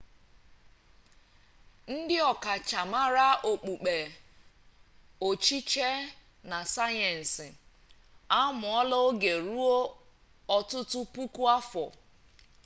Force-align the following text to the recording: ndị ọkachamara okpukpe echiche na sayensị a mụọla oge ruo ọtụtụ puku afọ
ndị 1.95 2.15
ọkachamara 2.31 3.27
okpukpe 3.51 3.95
echiche 5.27 5.89
na 6.49 6.57
sayensị 6.73 7.47
a 8.39 8.39
mụọla 8.59 8.97
oge 9.07 9.33
ruo 9.45 9.73
ọtụtụ 10.57 10.99
puku 11.13 11.41
afọ 11.57 11.83